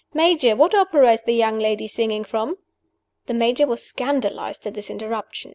Major! 0.15 0.55
what 0.55 0.73
opera 0.73 1.11
is 1.11 1.21
the 1.21 1.31
young 1.33 1.59
lady 1.59 1.87
singing 1.87 2.23
from?" 2.23 2.57
The 3.27 3.35
Major 3.35 3.67
was 3.67 3.85
scandalized 3.85 4.65
at 4.65 4.73
this 4.73 4.89
interruption. 4.89 5.49